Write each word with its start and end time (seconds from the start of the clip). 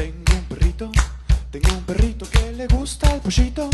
Tengo 0.00 0.32
un 0.32 0.44
perrito, 0.44 0.90
tengo 1.50 1.68
un 1.76 1.82
perrito 1.82 2.26
que 2.30 2.52
le 2.52 2.66
gusta 2.68 3.14
el 3.14 3.20
pollito. 3.20 3.68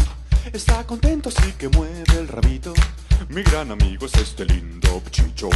Está 0.53 0.85
contento 0.85 1.29
así 1.29 1.53
que 1.53 1.69
mueve 1.69 2.19
el 2.19 2.27
rabito. 2.27 2.75
Mi 3.29 3.45
gran 3.45 3.71
amigo 3.71 4.06
es 4.06 4.14
este 4.14 4.45
lindo 4.45 5.01
pichicho. 5.04 5.49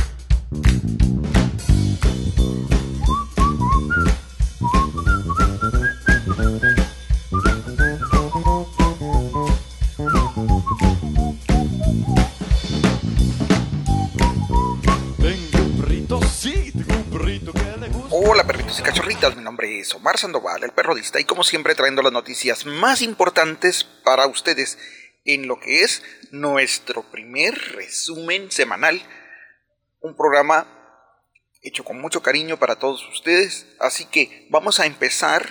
Mi 19.29 19.43
nombre 19.43 19.79
es 19.79 19.95
Omar 19.95 20.17
Sandoval, 20.17 20.65
el 20.65 20.73
perrodista, 20.73 21.21
y 21.21 21.25
como 21.25 21.45
siempre 21.45 21.75
trayendo 21.75 22.01
las 22.01 22.13
noticias 22.13 22.65
más 22.65 23.03
importantes 23.03 23.85
para 23.85 24.27
ustedes 24.27 24.79
en 25.27 25.47
lo 25.47 25.61
que 25.61 25.83
es 25.83 26.03
nuestro 26.31 27.03
primer 27.03 27.55
resumen 27.75 28.51
semanal. 28.51 29.03
Un 30.01 30.17
programa 30.17 30.67
hecho 31.61 31.85
con 31.85 32.01
mucho 32.01 32.23
cariño 32.23 32.59
para 32.59 32.77
todos 32.77 33.07
ustedes, 33.11 33.67
así 33.79 34.07
que 34.07 34.49
vamos 34.51 34.81
a 34.81 34.87
empezar 34.87 35.47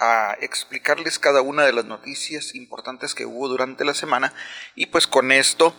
a 0.00 0.36
explicarles 0.40 1.20
cada 1.20 1.40
una 1.40 1.62
de 1.62 1.72
las 1.72 1.84
noticias 1.84 2.56
importantes 2.56 3.14
que 3.14 3.26
hubo 3.26 3.48
durante 3.48 3.84
la 3.84 3.94
semana 3.94 4.34
y 4.74 4.86
pues 4.86 5.06
con 5.06 5.30
esto 5.30 5.72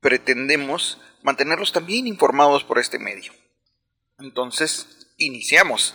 pretendemos 0.00 0.98
mantenerlos 1.22 1.72
también 1.72 2.06
informados 2.06 2.64
por 2.64 2.78
este 2.78 2.98
medio. 2.98 3.30
Entonces, 4.18 5.12
iniciamos. 5.18 5.94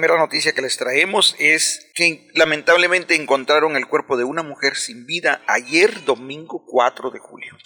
Primera 0.00 0.16
noticia 0.16 0.52
que 0.52 0.62
les 0.62 0.76
traemos 0.76 1.34
es 1.40 1.90
que 1.92 2.28
lamentablemente 2.34 3.16
encontraron 3.16 3.74
el 3.74 3.88
cuerpo 3.88 4.16
de 4.16 4.22
una 4.22 4.44
mujer 4.44 4.76
sin 4.76 5.06
vida 5.06 5.40
ayer 5.48 6.04
domingo 6.04 6.62
4 6.64 7.10
de 7.10 7.18
julio. 7.18 7.56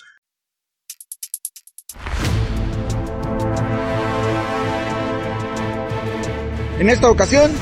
En 6.79 6.89
esta 6.89 7.11
ocasión, 7.11 7.53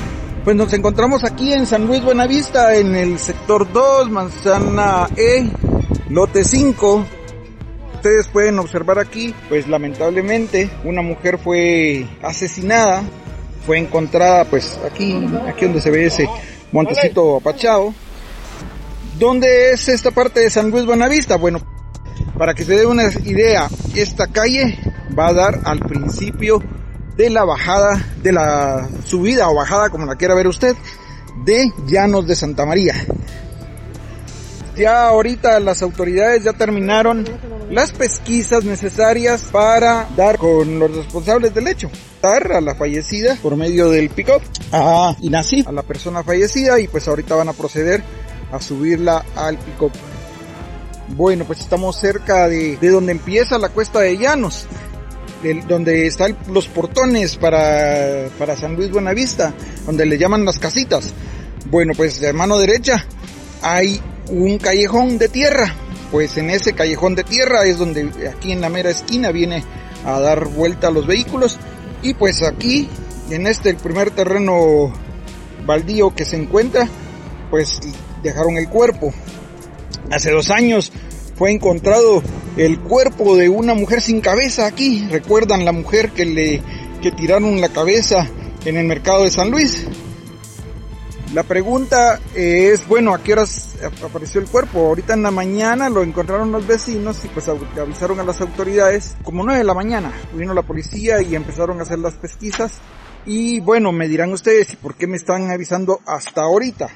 pues 0.45 0.55
nos 0.55 0.73
encontramos 0.73 1.25
aquí 1.25 1.53
en 1.53 1.67
San 1.67 1.89
Luis 1.89 2.05
Buenavista, 2.05 2.77
en 2.77 2.95
el 2.95 3.19
sector 3.19 3.73
2, 3.73 4.09
manzana 4.09 5.09
E, 5.17 5.51
lote 6.11 6.45
5. 6.45 7.07
Ustedes 7.97 8.29
pueden 8.29 8.61
observar 8.61 9.01
aquí, 9.01 9.35
pues 9.49 9.67
lamentablemente 9.67 10.71
una 10.85 11.03
mujer 11.03 11.39
fue 11.39 12.07
asesinada, 12.23 13.03
fue 13.67 13.79
encontrada 13.79 14.45
pues 14.45 14.79
aquí, 14.85 15.29
aquí 15.47 15.65
donde 15.67 15.81
se 15.81 15.91
ve 15.91 16.07
ese 16.07 16.29
montecito 16.73 17.37
apachado. 17.37 17.95
¿Dónde 19.19 19.73
es 19.73 19.89
esta 19.89 20.11
parte 20.11 20.41
de 20.41 20.51
San 20.51 20.71
Luis 20.71 20.87
Buenavista? 20.87 21.37
Bueno, 21.37 21.61
para 22.39 22.55
que 22.55 22.65
se 22.65 22.77
dé 22.77 22.87
una 22.87 23.05
idea, 23.25 23.69
esta 23.95 24.29
calle 24.29 24.79
va 25.19 25.29
a 25.29 25.33
dar 25.33 25.61
al 25.65 25.81
principio 25.81 26.63
de 27.17 27.29
la 27.29 27.45
bajada, 27.45 28.03
de 28.23 28.33
la 28.33 28.89
subida 29.05 29.51
o 29.51 29.55
bajada, 29.55 29.91
como 29.91 30.07
la 30.07 30.17
quiera 30.17 30.35
ver 30.35 30.47
usted, 30.47 30.75
de 31.45 31.71
Llanos 31.87 32.27
de 32.27 32.35
Santa 32.35 32.65
María. 32.65 32.95
Ya 34.77 35.09
ahorita 35.09 35.61
las 35.61 35.83
autoridades 35.83 36.45
ya 36.45 36.55
terminaron 36.55 37.27
las 37.71 37.93
pesquisas 37.93 38.65
necesarias 38.65 39.43
para 39.51 40.09
dar 40.17 40.39
con 40.39 40.79
los 40.79 40.95
responsables 40.95 41.55
del 41.55 41.69
hecho. 41.69 41.91
Dar 42.21 42.53
a 42.53 42.61
la 42.61 42.75
fallecida 42.75 43.37
por 43.41 43.57
medio 43.57 43.91
del 43.91 44.11
pick-up 44.11 44.43
a 44.73 45.17
Inasif, 45.21 45.67
a 45.67 45.73
la 45.73 45.83
persona 45.83 46.23
fallecida, 46.23 46.79
y 46.81 46.89
pues 46.89 47.09
ahorita 47.09 47.35
van 47.35 47.49
a 47.49 47.53
proceder 47.53 48.03
a 48.53 48.61
subirla 48.61 49.25
al 49.37 49.57
pick-up. 49.57 49.93
Bueno, 51.17 51.45
pues 51.45 51.61
estamos 51.61 51.97
cerca 51.97 52.49
de, 52.49 52.77
de 52.77 52.89
donde 52.89 53.13
empieza 53.13 53.59
la 53.59 53.69
cuesta 53.71 54.01
de 54.01 54.19
Llanos 54.19 54.67
donde 55.67 56.07
están 56.07 56.37
los 56.49 56.69
portones 56.69 57.37
para, 57.37 58.29
para 58.39 58.57
San 58.57 58.77
Luis 58.77 58.91
Buenavista, 58.91 59.55
donde 59.87 60.05
le 60.05 60.19
llaman 60.19 60.45
las 60.45 60.59
casitas. 60.59 61.15
Bueno, 61.71 61.93
pues 61.97 62.21
de 62.21 62.33
mano 62.33 62.59
derecha 62.59 63.07
hay 63.63 64.01
un 64.29 64.59
callejón 64.59 65.19
de 65.19 65.29
tierra. 65.29 65.75
Pues 66.11 66.37
en 66.37 66.51
ese 66.51 66.73
callejón 66.73 67.15
de 67.15 67.25
tierra 67.25 67.65
es 67.65 67.79
donde 67.79 68.11
aquí 68.29 68.53
en 68.53 68.61
la 68.61 68.69
mera 68.69 68.91
esquina 68.91 69.31
viene 69.31 69.65
a 70.05 70.19
dar 70.21 70.49
vuelta 70.49 70.89
a 70.89 70.91
los 70.91 71.07
vehículos. 71.07 71.59
Y 72.03 72.15
pues 72.15 72.43
aquí, 72.43 72.89
en 73.31 73.47
este 73.47 73.71
el 73.71 73.77
primer 73.77 74.11
terreno 74.11 74.93
baldío 75.65 76.15
que 76.15 76.25
se 76.25 76.37
encuentra, 76.37 76.89
pues 77.51 77.81
dejaron 78.23 78.57
el 78.57 78.69
cuerpo. 78.69 79.13
Hace 80.11 80.31
dos 80.31 80.51
años 80.51 80.93
fue 81.37 81.53
encontrado 81.53 82.23
el 82.57 82.81
cuerpo 82.81 83.37
de 83.37 83.49
una 83.49 83.75
mujer 83.75 84.01
sin 84.01 84.21
cabeza 84.21 84.67
aquí. 84.67 85.07
¿Recuerdan 85.11 85.65
la 85.65 85.73
mujer 85.73 86.11
que 86.11 86.25
le 86.25 86.63
que 87.01 87.13
tiraron 87.13 87.61
la 87.61 87.71
cabeza 87.71 88.29
en 88.65 88.77
el 88.77 88.87
mercado 88.87 89.25
de 89.25 89.31
San 89.31 89.51
Luis? 89.51 89.87
La 91.35 91.45
pregunta 91.45 92.19
es, 92.35 92.89
bueno, 92.89 93.15
¿a 93.15 93.23
qué 93.23 93.35
horas 93.35 93.77
ap- 93.85 94.05
apareció 94.05 94.41
el 94.41 94.49
cuerpo? 94.49 94.81
Ahorita 94.81 95.15
en 95.15 95.23
la 95.23 95.31
mañana 95.31 95.89
lo 95.89 96.03
encontraron 96.03 96.51
los 96.51 96.67
vecinos 96.67 97.25
y 97.25 97.29
pues 97.29 97.49
avisaron 97.49 98.19
a 98.19 98.25
las 98.25 98.41
autoridades 98.41 99.17
como 99.23 99.45
9 99.45 99.59
de 99.59 99.65
la 99.65 99.75
mañana. 99.75 100.13
Vino 100.35 100.55
la 100.55 100.63
policía 100.63 101.23
y 101.23 101.37
empezaron 101.37 101.79
a 101.79 101.83
hacer 101.83 102.01
las 102.01 102.15
pesquisas. 102.15 102.81
Y 103.27 103.61
bueno, 103.61 103.93
me 103.93 104.09
dirán 104.09 104.33
ustedes, 104.33 104.73
¿y 104.73 104.77
por 104.77 104.97
qué 104.97 105.07
me 105.07 105.17
están 105.19 105.51
avisando 105.53 106.01
hasta 106.05 106.41
ahorita? 106.43 106.89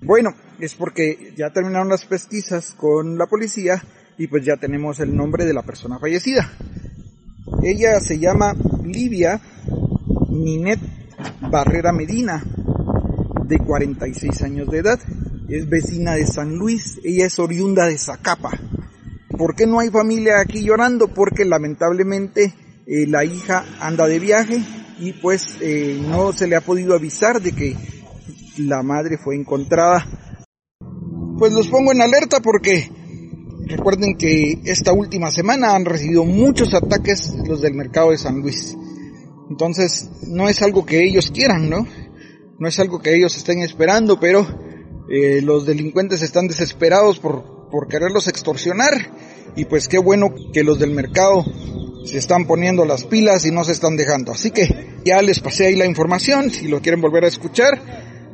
Bueno, 0.00 0.30
es 0.58 0.74
porque 0.74 1.34
ya 1.36 1.50
terminaron 1.52 1.90
las 1.90 2.06
pesquisas 2.06 2.72
con 2.74 3.18
la 3.18 3.26
policía 3.26 3.82
y 4.16 4.26
pues 4.28 4.42
ya 4.42 4.56
tenemos 4.56 5.00
el 5.00 5.14
nombre 5.14 5.44
de 5.44 5.52
la 5.52 5.62
persona 5.62 5.98
fallecida. 5.98 6.50
Ella 7.62 8.00
se 8.00 8.18
llama 8.18 8.54
Livia 8.84 9.38
Ninet 10.30 10.80
Barrera 11.42 11.92
Medina, 11.92 12.42
de 13.50 13.58
46 13.58 14.42
años 14.42 14.68
de 14.68 14.78
edad. 14.78 14.98
Es 15.48 15.68
vecina 15.68 16.14
de 16.14 16.26
San 16.26 16.56
Luis, 16.56 17.00
ella 17.04 17.26
es 17.26 17.38
oriunda 17.38 17.86
de 17.86 17.98
Zacapa. 17.98 18.52
¿Por 19.36 19.56
qué 19.56 19.66
no 19.66 19.80
hay 19.80 19.90
familia 19.90 20.40
aquí 20.40 20.62
llorando? 20.62 21.08
Porque 21.08 21.44
lamentablemente 21.44 22.54
eh, 22.86 23.06
la 23.08 23.24
hija 23.24 23.64
anda 23.80 24.06
de 24.06 24.20
viaje 24.20 24.62
y 25.00 25.12
pues 25.14 25.56
eh, 25.60 26.00
no 26.08 26.32
se 26.32 26.46
le 26.46 26.56
ha 26.56 26.60
podido 26.60 26.94
avisar 26.94 27.42
de 27.42 27.52
que 27.52 27.76
la 28.56 28.82
madre 28.82 29.18
fue 29.18 29.34
encontrada. 29.34 30.06
Pues 31.38 31.52
los 31.52 31.68
pongo 31.68 31.90
en 31.90 32.02
alerta 32.02 32.40
porque 32.40 32.88
recuerden 33.66 34.16
que 34.16 34.60
esta 34.64 34.92
última 34.92 35.30
semana 35.30 35.74
han 35.74 35.84
recibido 35.84 36.24
muchos 36.24 36.74
ataques 36.74 37.34
los 37.48 37.60
del 37.62 37.74
mercado 37.74 38.10
de 38.10 38.18
San 38.18 38.40
Luis. 38.40 38.76
Entonces 39.48 40.08
no 40.28 40.48
es 40.48 40.62
algo 40.62 40.86
que 40.86 41.02
ellos 41.02 41.32
quieran, 41.32 41.68
¿no? 41.68 41.86
No 42.60 42.68
es 42.68 42.78
algo 42.78 43.00
que 43.00 43.16
ellos 43.16 43.34
estén 43.38 43.62
esperando, 43.62 44.20
pero 44.20 44.46
eh, 45.10 45.40
los 45.40 45.64
delincuentes 45.64 46.20
están 46.20 46.46
desesperados 46.46 47.18
por, 47.18 47.70
por 47.70 47.88
quererlos 47.88 48.28
extorsionar 48.28 48.92
y 49.56 49.64
pues 49.64 49.88
qué 49.88 49.98
bueno 49.98 50.28
que 50.52 50.62
los 50.62 50.78
del 50.78 50.90
mercado 50.90 51.42
se 52.04 52.18
están 52.18 52.46
poniendo 52.46 52.84
las 52.84 53.04
pilas 53.04 53.46
y 53.46 53.50
no 53.50 53.64
se 53.64 53.72
están 53.72 53.96
dejando. 53.96 54.32
Así 54.32 54.50
que 54.50 55.00
ya 55.06 55.22
les 55.22 55.40
pasé 55.40 55.68
ahí 55.68 55.74
la 55.74 55.86
información, 55.86 56.50
si 56.50 56.68
lo 56.68 56.82
quieren 56.82 57.00
volver 57.00 57.24
a 57.24 57.28
escuchar, 57.28 57.80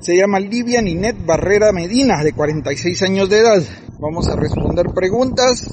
se 0.01 0.17
llama 0.17 0.41
Livia 0.41 0.83
Ninet 0.83 1.25
Barrera 1.25 1.71
Medina, 1.71 2.25
de 2.25 2.33
46 2.33 3.03
años 3.03 3.31
de 3.31 3.39
edad. 3.39 3.63
Vamos 4.01 4.27
a 4.27 4.35
responder 4.35 4.87
preguntas. 4.93 5.71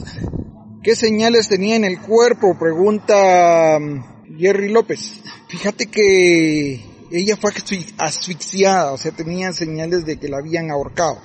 ¿Qué 0.84 0.96
señales 0.96 1.50
tenía 1.50 1.76
en 1.76 1.86
el 1.86 2.00
cuerpo? 2.00 2.56
Pregunta 2.60 3.80
mm, 3.80 4.38
Jerry 4.38 4.70
López. 4.70 5.22
Fíjate 5.50 5.88
que 5.88 6.93
ella 7.20 7.38
fue 7.38 7.52
asfi- 7.52 7.94
asfixiada, 7.98 8.92
o 8.92 8.98
sea, 8.98 9.12
tenía 9.12 9.52
señales 9.54 10.06
de 10.06 10.18
que 10.18 10.30
la 10.30 10.38
habían 10.38 10.72
ahorcado. 10.72 11.20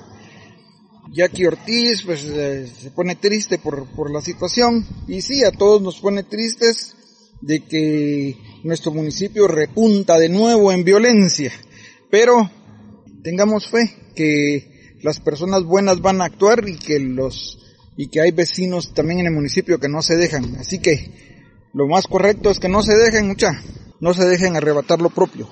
Jackie 1.12 1.46
Ortiz, 1.46 2.02
pues 2.04 2.22
eh, 2.24 2.66
se 2.66 2.90
pone 2.90 3.16
triste 3.16 3.58
por, 3.58 3.86
por 3.94 4.10
la 4.10 4.20
situación. 4.20 4.86
Y 5.06 5.22
sí, 5.22 5.42
a 5.42 5.50
todos 5.50 5.80
nos 5.80 6.00
pone 6.00 6.22
tristes 6.22 6.94
de 7.40 7.60
que 7.64 8.36
nuestro 8.64 8.92
municipio 8.92 9.48
repunta 9.48 10.18
de 10.18 10.28
nuevo 10.28 10.70
en 10.70 10.84
violencia. 10.84 11.52
Pero 12.10 12.50
tengamos 13.22 13.68
fe 13.68 13.94
que 14.14 14.98
las 15.02 15.20
personas 15.20 15.64
buenas 15.64 16.00
van 16.00 16.20
a 16.20 16.24
actuar 16.26 16.68
y 16.68 16.76
que 16.76 16.98
los 16.98 17.58
y 17.96 18.08
que 18.08 18.20
hay 18.20 18.30
vecinos 18.30 18.94
también 18.94 19.20
en 19.20 19.26
el 19.26 19.32
municipio 19.32 19.80
que 19.80 19.88
no 19.88 20.02
se 20.02 20.16
dejan. 20.16 20.56
Así 20.56 20.78
que 20.78 21.66
lo 21.72 21.86
más 21.88 22.06
correcto 22.06 22.50
es 22.50 22.60
que 22.60 22.68
no 22.68 22.82
se 22.82 22.96
dejen, 22.96 23.26
mucha, 23.26 23.50
no 24.00 24.14
se 24.14 24.24
dejen 24.24 24.56
arrebatar 24.56 25.00
lo 25.00 25.10
propio. 25.10 25.48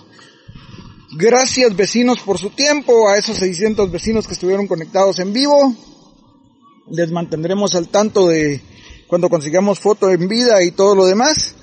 Gracias 1.12 1.76
vecinos 1.76 2.20
por 2.20 2.38
su 2.38 2.50
tiempo, 2.50 3.08
a 3.08 3.16
esos 3.16 3.38
600 3.38 3.90
vecinos 3.92 4.26
que 4.26 4.32
estuvieron 4.32 4.66
conectados 4.66 5.20
en 5.20 5.32
vivo. 5.32 5.74
Les 6.90 7.10
mantendremos 7.10 7.74
al 7.74 7.88
tanto 7.88 8.28
de 8.28 8.60
cuando 9.06 9.28
consigamos 9.28 9.78
foto 9.78 10.10
en 10.10 10.28
vida 10.28 10.62
y 10.64 10.72
todo 10.72 10.96
lo 10.96 11.06
demás. 11.06 11.54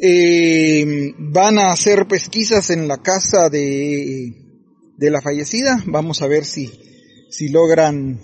Eh, 0.00 1.14
van 1.18 1.58
a 1.58 1.72
hacer 1.72 2.06
pesquisas 2.06 2.70
en 2.70 2.86
la 2.86 3.02
casa 3.02 3.48
de, 3.50 4.34
de 4.96 5.10
la 5.10 5.20
fallecida. 5.20 5.82
Vamos 5.86 6.22
a 6.22 6.28
ver 6.28 6.44
si, 6.44 6.70
si 7.28 7.48
logran, 7.48 8.20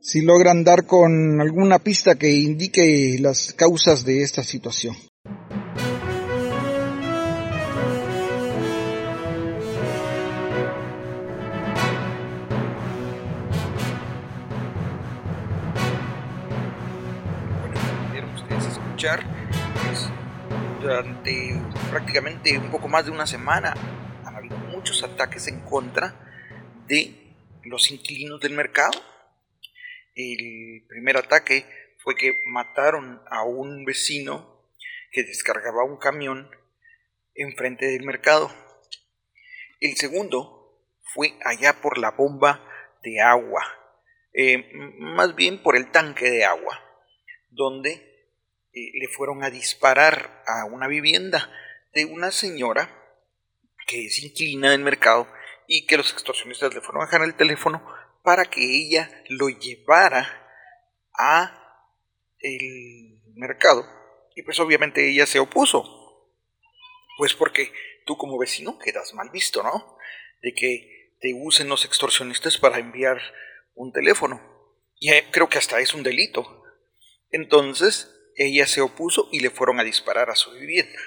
si 0.00 0.22
logran 0.22 0.64
dar 0.64 0.86
con 0.86 1.40
alguna 1.40 1.80
pista 1.80 2.14
que 2.14 2.32
indique 2.32 3.18
las 3.20 3.52
causas 3.52 4.04
de 4.04 4.22
esta 4.22 4.42
situación. 4.42 4.96
Durante 20.82 21.58
prácticamente 21.90 22.58
un 22.58 22.70
poco 22.70 22.86
más 22.86 23.06
de 23.06 23.10
una 23.10 23.26
semana 23.26 23.72
han 24.26 24.36
habido 24.36 24.58
muchos 24.58 25.02
ataques 25.02 25.48
en 25.48 25.60
contra 25.60 26.14
de 26.86 27.34
los 27.64 27.90
inquilinos 27.90 28.40
del 28.40 28.52
mercado. 28.52 28.92
El 30.14 30.84
primer 30.86 31.16
ataque 31.16 31.64
fue 31.98 32.14
que 32.14 32.42
mataron 32.48 33.22
a 33.30 33.42
un 33.44 33.86
vecino 33.86 34.66
que 35.12 35.22
descargaba 35.22 35.82
un 35.84 35.96
camión 35.96 36.50
enfrente 37.34 37.86
del 37.86 38.04
mercado. 38.04 38.54
El 39.80 39.96
segundo 39.96 40.84
fue 41.14 41.38
allá 41.42 41.80
por 41.80 41.96
la 41.96 42.10
bomba 42.10 42.62
de 43.02 43.22
agua, 43.22 43.64
eh, 44.34 44.70
más 44.98 45.34
bien 45.36 45.62
por 45.62 45.74
el 45.74 45.90
tanque 45.90 46.30
de 46.30 46.44
agua, 46.44 46.78
donde 47.48 48.09
le 48.72 49.08
fueron 49.08 49.42
a 49.42 49.50
disparar 49.50 50.42
a 50.46 50.64
una 50.64 50.86
vivienda 50.86 51.50
de 51.92 52.04
una 52.04 52.30
señora 52.30 52.96
que 53.86 54.06
es 54.06 54.22
inclina 54.22 54.70
del 54.70 54.82
mercado 54.82 55.26
y 55.66 55.86
que 55.86 55.96
los 55.96 56.12
extorsionistas 56.12 56.74
le 56.74 56.80
fueron 56.80 57.02
a 57.02 57.06
dejar 57.06 57.22
el 57.22 57.34
teléfono 57.34 57.84
para 58.22 58.44
que 58.44 58.62
ella 58.62 59.22
lo 59.28 59.48
llevara 59.48 60.46
a 61.18 61.86
el 62.38 63.20
mercado 63.34 63.84
y 64.34 64.42
pues 64.42 64.60
obviamente 64.60 65.08
ella 65.08 65.26
se 65.26 65.38
opuso. 65.38 66.30
Pues 67.18 67.34
porque 67.34 67.72
tú 68.06 68.16
como 68.16 68.38
vecino 68.38 68.78
quedas 68.78 69.12
mal 69.14 69.30
visto 69.30 69.62
no 69.62 69.98
de 70.42 70.54
que 70.54 71.16
te 71.20 71.34
usen 71.34 71.68
los 71.68 71.84
extorsionistas 71.84 72.56
para 72.56 72.78
enviar 72.78 73.20
un 73.74 73.92
teléfono. 73.92 74.40
Y 74.98 75.12
eh, 75.12 75.26
creo 75.30 75.48
que 75.48 75.58
hasta 75.58 75.80
es 75.80 75.92
un 75.92 76.02
delito. 76.02 76.62
Entonces 77.30 78.19
ella 78.40 78.66
se 78.66 78.80
opuso 78.80 79.28
y 79.30 79.40
le 79.40 79.50
fueron 79.50 79.80
a 79.80 79.84
disparar 79.84 80.30
a 80.30 80.34
su 80.34 80.50
vivienda. 80.52 80.98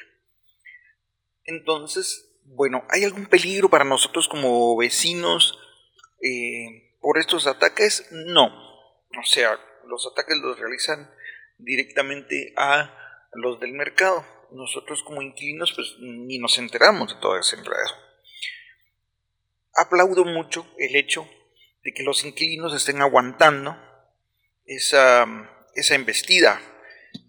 Entonces, 1.45 2.37
bueno, 2.43 2.85
¿hay 2.89 3.03
algún 3.03 3.25
peligro 3.25 3.71
para 3.71 3.85
nosotros 3.85 4.27
como 4.27 4.77
vecinos 4.77 5.57
eh, 6.21 6.95
por 7.01 7.17
estos 7.17 7.47
ataques? 7.47 8.07
No. 8.11 8.45
O 8.45 9.25
sea, 9.25 9.59
los 9.87 10.07
ataques 10.11 10.37
los 10.43 10.59
realizan 10.59 11.09
directamente 11.57 12.53
a 12.55 12.95
los 13.33 13.59
del 13.59 13.73
mercado. 13.73 14.23
Nosotros 14.51 15.01
como 15.01 15.23
inquilinos 15.23 15.73
pues 15.73 15.95
ni 15.99 16.37
nos 16.37 16.59
enteramos 16.59 17.15
de 17.15 17.19
todo 17.19 17.39
ese 17.39 17.55
enredo. 17.55 17.97
Aplaudo 19.75 20.23
mucho 20.23 20.67
el 20.77 20.95
hecho 20.95 21.27
de 21.83 21.95
que 21.95 22.03
los 22.03 22.23
inquilinos 22.25 22.75
estén 22.75 23.01
aguantando 23.01 23.75
esa, 24.65 25.25
esa 25.73 25.95
embestida 25.95 26.61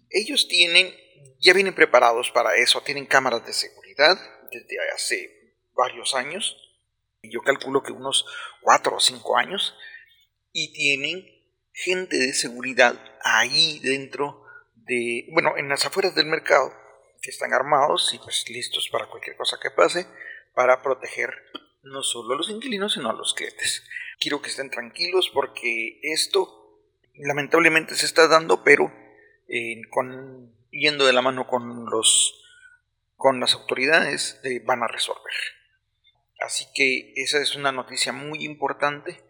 ellos 0.09 0.47
tienen, 0.47 0.93
ya 1.39 1.53
vienen 1.53 1.75
preparados 1.75 2.31
para 2.31 2.55
eso, 2.55 2.81
tienen 2.81 3.05
cámaras 3.05 3.45
de 3.45 3.53
seguridad 3.53 4.17
desde 4.51 4.77
hace 4.93 5.55
varios 5.73 6.15
años, 6.15 6.57
yo 7.23 7.41
calculo 7.41 7.83
que 7.83 7.91
unos 7.91 8.25
cuatro 8.61 8.97
o 8.97 8.99
cinco 8.99 9.37
años, 9.37 9.75
y 10.51 10.71
tienen 10.73 11.25
gente 11.73 12.17
de 12.17 12.33
seguridad 12.33 12.95
ahí 13.23 13.79
dentro 13.79 14.43
de, 14.75 15.27
bueno, 15.31 15.57
en 15.57 15.67
las 15.67 15.85
afueras 15.85 16.15
del 16.15 16.27
mercado, 16.27 16.71
que 17.21 17.31
están 17.31 17.53
armados 17.53 18.13
y 18.13 18.19
pues 18.19 18.47
listos 18.49 18.89
para 18.91 19.07
cualquier 19.09 19.35
cosa 19.35 19.57
que 19.61 19.71
pase, 19.71 20.07
para 20.53 20.81
proteger 20.81 21.31
no 21.81 22.01
solo 22.03 22.33
a 22.33 22.37
los 22.37 22.49
inquilinos, 22.49 22.93
sino 22.93 23.09
a 23.09 23.13
los 23.13 23.33
clientes. 23.33 23.83
Quiero 24.19 24.41
que 24.41 24.49
estén 24.49 24.69
tranquilos 24.69 25.29
porque 25.33 25.99
esto 26.01 26.81
lamentablemente 27.15 27.95
se 27.95 28.05
está 28.05 28.27
dando, 28.27 28.63
pero 28.63 28.91
con, 29.89 30.55
yendo 30.71 31.05
de 31.05 31.13
la 31.13 31.21
mano 31.21 31.47
con, 31.47 31.85
los, 31.85 32.41
con 33.15 33.39
las 33.39 33.53
autoridades, 33.53 34.41
van 34.65 34.83
a 34.83 34.87
resolver. 34.87 35.33
Así 36.39 36.65
que 36.73 37.13
esa 37.15 37.39
es 37.41 37.55
una 37.55 37.71
noticia 37.71 38.11
muy 38.11 38.43
importante. 38.43 39.23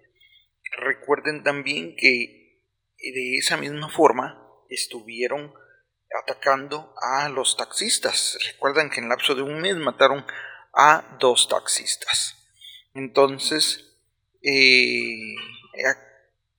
Recuerden 0.77 1.43
también 1.43 1.95
que 1.95 2.61
de 2.97 3.37
esa 3.37 3.57
misma 3.57 3.89
forma 3.89 4.41
estuvieron 4.69 5.53
atacando 6.23 6.93
a 7.01 7.29
los 7.29 7.57
taxistas. 7.57 8.37
Recuerden 8.53 8.89
que 8.89 8.99
en 8.99 9.09
lapso 9.09 9.35
de 9.35 9.41
un 9.41 9.61
mes 9.61 9.75
mataron 9.75 10.25
a 10.73 11.17
dos 11.19 11.47
taxistas. 11.47 12.35
Entonces, 12.93 13.93
eh, 14.41 15.35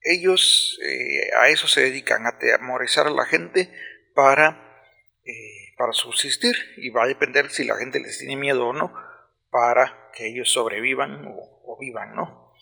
ellos 0.06 0.78
eh, 0.84 1.30
a 1.36 1.48
eso 1.48 1.66
se 1.66 1.82
dedican, 1.82 2.26
a 2.26 2.30
atemorizar 2.30 3.08
a 3.08 3.10
la 3.10 3.26
gente 3.26 3.70
para, 4.14 4.84
eh, 5.24 5.74
para 5.76 5.92
subsistir 5.92 6.54
y 6.76 6.90
va 6.90 7.04
a 7.04 7.08
depender 7.08 7.50
si 7.50 7.64
la 7.64 7.76
gente 7.76 7.98
les 7.98 8.18
tiene 8.18 8.36
miedo 8.36 8.68
o 8.68 8.72
no 8.72 8.94
para 9.50 10.10
que 10.14 10.28
ellos 10.28 10.52
sobrevivan 10.52 11.24
o, 11.26 11.76
vivan, 11.78 12.14
¿no? 12.14 12.54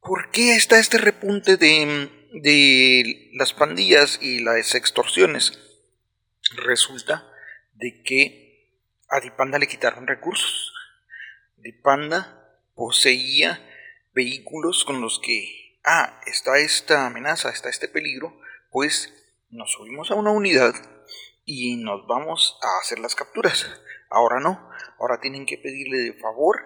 ¿Por 0.00 0.30
qué 0.32 0.56
está 0.56 0.80
este 0.80 0.98
repunte 0.98 1.56
de, 1.56 2.10
de 2.32 3.30
las 3.34 3.52
pandillas 3.52 4.18
y 4.20 4.40
las 4.40 4.74
extorsiones? 4.74 5.60
Resulta 6.56 7.30
de 7.74 8.02
que 8.02 8.74
a 9.08 9.20
Dipanda 9.20 9.58
le 9.58 9.68
quitaron 9.68 10.08
recursos. 10.08 10.72
Dipanda 11.58 12.58
poseía 12.74 13.60
vehículos 14.12 14.84
con 14.84 15.00
los 15.00 15.20
que 15.20 15.69
ah, 15.84 16.20
está 16.26 16.58
esta 16.58 17.06
amenaza, 17.06 17.50
está 17.50 17.68
este 17.68 17.88
peligro, 17.88 18.38
pues 18.70 19.12
nos 19.50 19.72
subimos 19.72 20.10
a 20.10 20.14
una 20.14 20.30
unidad 20.30 20.74
y 21.44 21.76
nos 21.82 22.06
vamos 22.06 22.58
a 22.62 22.80
hacer 22.80 22.98
las 22.98 23.14
capturas. 23.14 23.66
Ahora 24.10 24.40
no, 24.40 24.70
ahora 24.98 25.20
tienen 25.20 25.46
que 25.46 25.58
pedirle 25.58 25.98
de 25.98 26.14
favor 26.14 26.56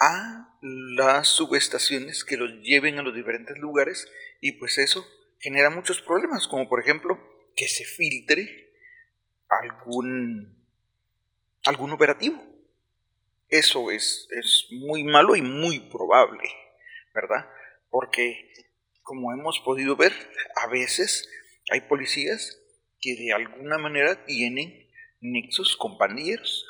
a 0.00 0.56
las 0.60 1.28
subestaciones 1.28 2.24
que 2.24 2.36
los 2.36 2.50
lleven 2.62 2.98
a 2.98 3.02
los 3.02 3.14
diferentes 3.14 3.56
lugares 3.58 4.08
y 4.40 4.52
pues 4.52 4.78
eso 4.78 5.06
genera 5.38 5.70
muchos 5.70 6.00
problemas, 6.02 6.48
como 6.48 6.68
por 6.68 6.80
ejemplo 6.80 7.18
que 7.56 7.68
se 7.68 7.84
filtre 7.84 8.72
algún, 9.48 10.56
algún 11.64 11.92
operativo. 11.92 12.42
Eso 13.48 13.90
es, 13.90 14.28
es 14.30 14.68
muy 14.70 15.04
malo 15.04 15.36
y 15.36 15.42
muy 15.42 15.80
probable, 15.80 16.48
¿verdad? 17.14 17.48
Porque 17.92 18.50
como 19.02 19.32
hemos 19.32 19.60
podido 19.60 19.94
ver, 19.94 20.12
a 20.56 20.66
veces 20.66 21.28
hay 21.70 21.82
policías 21.82 22.58
que 23.00 23.14
de 23.14 23.32
alguna 23.32 23.78
manera 23.78 24.24
tienen 24.24 24.88
nexos 25.20 25.76
con 25.76 25.98
pandilleros. 25.98 26.66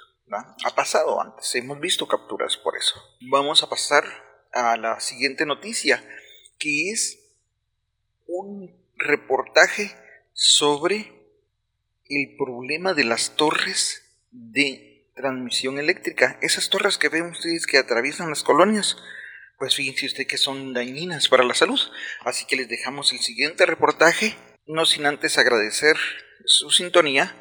Ha 0.65 0.75
pasado 0.75 1.21
antes, 1.21 1.55
hemos 1.55 1.79
visto 1.79 2.09
capturas 2.09 2.57
por 2.57 2.77
eso. 2.77 3.01
Vamos 3.21 3.63
a 3.63 3.69
pasar 3.69 4.05
a 4.53 4.77
la 4.77 4.99
siguiente 4.99 5.47
noticia, 5.47 6.03
que 6.59 6.91
es 6.91 7.21
un 8.27 8.75
reportaje 8.97 9.95
sobre 10.33 11.13
el 12.09 12.37
problema 12.37 12.95
de 12.95 13.05
las 13.05 13.37
torres 13.37 14.03
de 14.33 15.07
transmisión 15.15 15.79
eléctrica. 15.79 16.39
Esas 16.43 16.69
torres 16.69 16.99
que 16.99 17.11
ven 17.11 17.27
ustedes 17.27 17.67
que 17.67 17.79
atraviesan 17.79 18.31
las 18.31 18.43
colonias 18.43 18.97
pues 19.63 19.77
fíjense 19.77 20.07
usted 20.07 20.27
que 20.27 20.39
son 20.39 20.75
dañinas 20.75 21.29
para 21.29 21.45
la 21.45 21.55
salud. 21.55 21.79
Así 22.25 22.47
que 22.47 22.57
les 22.57 22.69
dejamos 22.69 23.13
el 23.13 23.21
siguiente 23.21 23.65
reportaje, 23.65 24.35
no 24.67 24.85
sin 24.87 25.07
antes 25.07 25.39
agradecer 25.39 25.95
su 26.45 26.69
sintonía. 26.73 27.37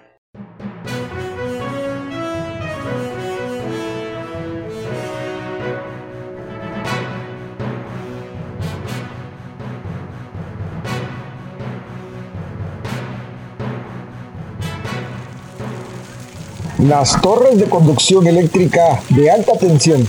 Las 16.78 17.20
torres 17.20 17.58
de 17.58 17.68
conducción 17.68 18.28
eléctrica 18.28 19.02
de 19.10 19.32
alta 19.32 19.58
tensión 19.58 20.08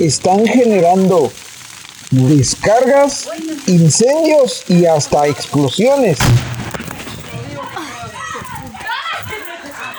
están 0.00 0.44
generando 0.44 1.30
descargas, 2.12 3.28
incendios 3.66 4.68
y 4.68 4.84
hasta 4.84 5.26
explosiones. 5.26 6.18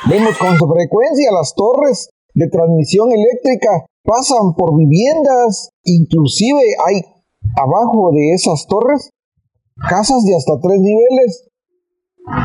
Vemos 0.07 0.37
con 0.37 0.57
frecuencia 0.57 1.31
las 1.31 1.55
torres 1.55 2.09
de 2.35 2.47
transmisión 2.49 3.09
eléctrica 3.11 3.85
pasan 4.03 4.53
por 4.55 4.75
viviendas, 4.77 5.71
inclusive 5.85 6.61
hay 6.85 7.01
abajo 7.55 8.11
de 8.13 8.33
esas 8.33 8.67
torres 8.67 9.09
casas 9.89 10.23
de 10.25 10.35
hasta 10.35 10.59
tres 10.59 10.79
niveles. 10.79 11.49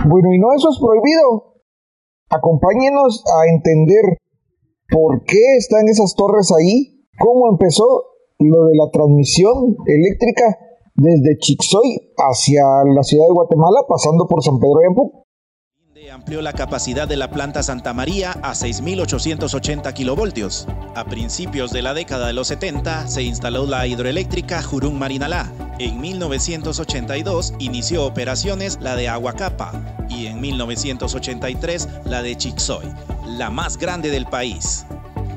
Bueno, 0.09 0.33
y 0.33 0.39
no 0.39 0.55
eso 0.57 0.71
es 0.71 0.79
prohibido. 0.79 1.61
Acompáñenos 2.31 3.23
a 3.27 3.53
entender 3.53 4.17
por 4.89 5.25
qué 5.25 5.57
están 5.59 5.89
esas 5.89 6.15
torres 6.15 6.51
ahí, 6.53 7.07
cómo 7.19 7.51
empezó 7.51 8.05
lo 8.38 8.66
de 8.66 8.76
la 8.76 8.90
transmisión 8.90 9.76
eléctrica 9.87 10.59
desde 10.95 11.38
Chixoy 11.38 12.12
hacia 12.16 12.62
la 12.95 13.02
ciudad 13.02 13.26
de 13.26 13.35
Guatemala, 13.35 13.80
pasando 13.88 14.26
por 14.26 14.42
San 14.42 14.59
Pedro 14.59 14.80
de 14.80 14.87
Ampuc 14.87 15.28
amplió 16.11 16.42
la 16.42 16.52
capacidad 16.52 17.07
de 17.07 17.16
la 17.16 17.30
planta 17.30 17.62
Santa 17.62 17.92
María 17.92 18.33
a 18.42 18.52
6.880 18.52 19.92
kilovoltios. 19.92 20.66
A 20.95 21.04
principios 21.04 21.71
de 21.71 21.83
la 21.83 21.95
década 21.95 22.26
de 22.26 22.33
los 22.33 22.49
70 22.49 23.09
se 23.09 23.23
instaló 23.23 23.66
la 23.66 23.87
hidroeléctrica 23.87 24.62
Jurún 24.62 24.99
Marinalá. 24.99 25.52
En 25.78 26.00
1982 26.00 27.54
inició 27.59 28.04
operaciones 28.04 28.78
la 28.80 28.97
de 28.97 29.09
Aguacapa 29.09 30.07
y 30.09 30.26
en 30.26 30.40
1983 30.40 31.88
la 32.04 32.23
de 32.23 32.37
Chixoy, 32.37 32.87
la 33.26 33.50
más 33.50 33.76
grande 33.76 34.11
del 34.11 34.26
país. 34.26 34.87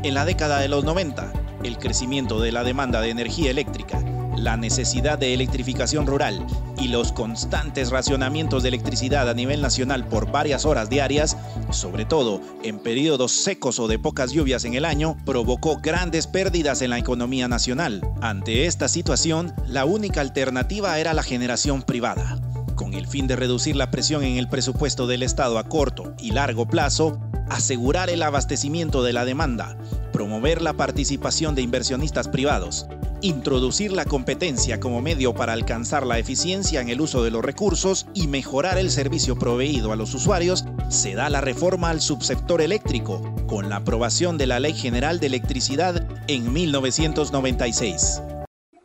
En 0.03 0.13
la 0.13 0.25
década 0.25 0.59
de 0.59 0.67
los 0.67 0.83
90, 0.83 1.31
el 1.63 1.77
crecimiento 1.77 2.39
de 2.39 2.51
la 2.51 2.63
demanda 2.63 3.01
de 3.01 3.09
energía 3.09 3.51
eléctrica 3.51 4.03
la 4.41 4.57
necesidad 4.57 5.19
de 5.19 5.33
electrificación 5.33 6.07
rural 6.07 6.45
y 6.77 6.87
los 6.87 7.11
constantes 7.11 7.91
racionamientos 7.91 8.63
de 8.63 8.69
electricidad 8.69 9.29
a 9.29 9.33
nivel 9.33 9.61
nacional 9.61 10.07
por 10.07 10.31
varias 10.31 10.65
horas 10.65 10.89
diarias, 10.89 11.37
sobre 11.69 12.05
todo 12.05 12.41
en 12.63 12.79
periodos 12.79 13.31
secos 13.31 13.79
o 13.79 13.87
de 13.87 13.99
pocas 13.99 14.31
lluvias 14.31 14.65
en 14.65 14.73
el 14.73 14.85
año, 14.85 15.15
provocó 15.25 15.77
grandes 15.77 16.27
pérdidas 16.27 16.81
en 16.81 16.89
la 16.89 16.97
economía 16.97 17.47
nacional. 17.47 18.01
Ante 18.21 18.65
esta 18.65 18.87
situación, 18.87 19.53
la 19.67 19.85
única 19.85 20.21
alternativa 20.21 20.97
era 20.97 21.13
la 21.13 21.23
generación 21.23 21.83
privada. 21.83 22.40
Con 22.81 22.95
el 22.95 23.05
fin 23.05 23.27
de 23.27 23.35
reducir 23.35 23.75
la 23.75 23.91
presión 23.91 24.23
en 24.23 24.37
el 24.37 24.49
presupuesto 24.49 25.05
del 25.05 25.21
Estado 25.21 25.59
a 25.59 25.65
corto 25.65 26.15
y 26.19 26.31
largo 26.31 26.67
plazo, 26.67 27.21
asegurar 27.47 28.09
el 28.09 28.23
abastecimiento 28.23 29.03
de 29.03 29.13
la 29.13 29.23
demanda, 29.23 29.77
promover 30.11 30.63
la 30.63 30.73
participación 30.73 31.53
de 31.53 31.61
inversionistas 31.61 32.27
privados, 32.27 32.87
introducir 33.21 33.91
la 33.91 34.05
competencia 34.05 34.79
como 34.79 34.99
medio 34.99 35.35
para 35.35 35.53
alcanzar 35.53 36.07
la 36.07 36.17
eficiencia 36.17 36.81
en 36.81 36.89
el 36.89 37.01
uso 37.01 37.23
de 37.23 37.29
los 37.29 37.45
recursos 37.45 38.07
y 38.15 38.25
mejorar 38.25 38.79
el 38.79 38.89
servicio 38.89 39.37
proveído 39.37 39.91
a 39.91 39.95
los 39.95 40.15
usuarios, 40.15 40.65
se 40.89 41.13
da 41.13 41.29
la 41.29 41.39
reforma 41.39 41.91
al 41.91 42.01
subsector 42.01 42.63
eléctrico 42.63 43.21
con 43.45 43.69
la 43.69 43.75
aprobación 43.75 44.39
de 44.39 44.47
la 44.47 44.59
Ley 44.59 44.73
General 44.73 45.19
de 45.19 45.27
Electricidad 45.27 46.07
en 46.27 46.51
1996. 46.51 48.23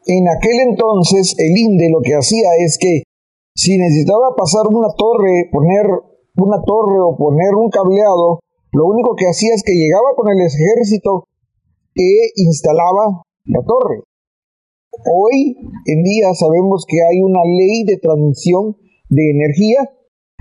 En 0.05 0.29
aquel 0.29 0.61
entonces 0.69 1.35
el 1.38 1.57
INDE 1.57 1.88
lo 1.91 2.03
que 2.03 2.15
hacía 2.15 2.50
es 2.62 2.76
que 2.79 3.06
si 3.57 3.79
necesitaba 3.79 4.37
pasar 4.37 4.69
una 4.69 4.93
torre, 4.93 5.49
poner 5.51 5.89
una 6.37 6.61
torre 6.61 7.01
o 7.01 7.17
poner 7.17 7.57
un 7.57 7.71
cableado, 7.71 8.41
lo 8.73 8.85
único 8.85 9.17
que 9.17 9.27
hacía 9.27 9.55
es 9.55 9.63
que 9.65 9.73
llegaba 9.73 10.13
con 10.15 10.29
el 10.29 10.45
ejército 10.45 11.25
e 11.97 12.37
instalaba 12.37 13.25
la 13.47 13.61
torre. 13.65 14.05
Hoy 15.09 15.57
en 15.87 16.03
día 16.03 16.35
sabemos 16.35 16.85
que 16.87 17.01
hay 17.01 17.23
una 17.23 17.41
ley 17.45 17.85
de 17.85 17.97
transmisión 17.97 18.77
de 19.09 19.31
energía, 19.31 19.89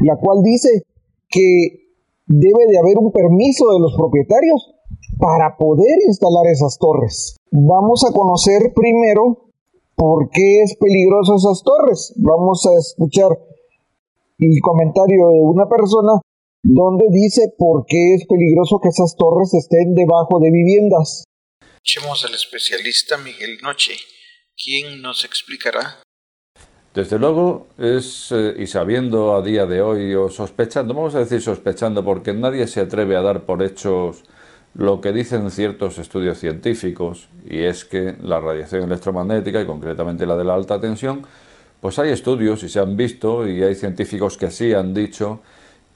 la 0.03 0.17
cual 0.19 0.43
dice 0.43 0.83
que 1.29 1.87
debe 2.27 2.67
de 2.67 2.79
haber 2.79 2.97
un 2.97 3.13
permiso 3.13 3.71
de 3.71 3.79
los 3.79 3.95
propietarios 3.95 4.75
para 5.19 5.55
poder 5.55 6.03
instalar 6.05 6.47
esas 6.47 6.77
torres. 6.77 7.37
Vamos 7.51 8.03
a 8.03 8.11
conocer 8.11 8.73
primero 8.75 9.44
por 9.95 10.29
qué 10.29 10.61
es 10.63 10.75
peligroso 10.77 11.35
esas 11.35 11.63
torres. 11.63 12.13
Vamos 12.17 12.65
a 12.65 12.77
escuchar 12.79 13.31
el 14.37 14.59
comentario 14.61 15.29
de 15.29 15.41
una 15.41 15.67
persona 15.67 16.19
donde 16.61 17.05
dice 17.11 17.53
por 17.57 17.85
qué 17.85 18.15
es 18.15 18.25
peligroso 18.27 18.79
que 18.81 18.89
esas 18.89 19.15
torres 19.15 19.53
estén 19.53 19.93
debajo 19.93 20.39
de 20.39 20.51
viviendas. 20.51 21.23
Escuchemos 21.83 22.25
al 22.25 22.33
especialista 22.33 23.17
Miguel 23.17 23.57
Noche 23.61 23.93
¿Quién 24.57 25.01
nos 25.01 25.25
explicará? 25.25 26.01
Desde 26.93 27.19
luego 27.19 27.67
es, 27.77 28.31
eh, 28.31 28.55
y 28.57 28.67
sabiendo 28.67 29.35
a 29.35 29.41
día 29.41 29.65
de 29.65 29.81
hoy, 29.81 30.15
o 30.15 30.29
sospechando, 30.29 30.93
vamos 30.93 31.13
a 31.13 31.19
decir 31.19 31.41
sospechando, 31.41 32.05
porque 32.05 32.33
nadie 32.33 32.65
se 32.67 32.79
atreve 32.79 33.17
a 33.17 33.21
dar 33.21 33.45
por 33.45 33.61
hechos 33.61 34.23
lo 34.75 35.01
que 35.01 35.13
dicen 35.13 35.49
ciertos 35.51 35.97
estudios 35.97 36.37
científicos, 36.37 37.29
y 37.49 37.63
es 37.63 37.85
que 37.85 38.15
la 38.21 38.39
radiación 38.39 38.83
electromagnética, 38.83 39.61
y 39.61 39.65
concretamente 39.65 40.25
la 40.25 40.35
de 40.35 40.43
la 40.43 40.53
alta 40.53 40.79
tensión, 40.79 41.23
pues 41.81 41.97
hay 41.99 42.09
estudios 42.09 42.63
y 42.63 42.69
se 42.69 42.79
han 42.79 42.97
visto, 42.97 43.47
y 43.47 43.63
hay 43.63 43.75
científicos 43.75 44.37
que 44.37 44.51
sí 44.51 44.73
han 44.73 44.93
dicho 44.93 45.41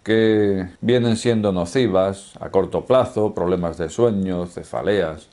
que 0.03 0.69
vienen 0.81 1.17
siendo 1.17 1.51
nocivas 1.51 2.33
a 2.39 2.50
corto 2.50 2.86
plazo, 2.86 3.33
problemas 3.33 3.77
de 3.77 3.89
sueño, 3.89 4.45
cefaleas, 4.45 5.27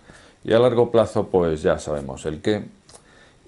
y 0.45 0.53
a 0.53 0.59
largo 0.59 0.91
plazo 0.91 1.29
pues 1.29 1.63
ya 1.63 1.79
sabemos 1.79 2.27
el 2.27 2.41
qué. 2.41 2.65